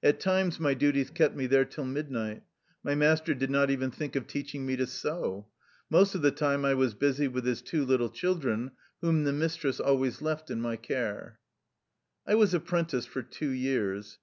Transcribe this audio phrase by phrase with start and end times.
[0.00, 2.44] At times my duties kept me there till midnight.
[2.84, 5.48] My master did not even think of teaching me to sew.
[5.90, 9.80] Most of the time I was busy with his two little children, whom the mistress
[9.80, 11.40] always left in my care.
[12.28, 14.20] I was apprenticed for two years.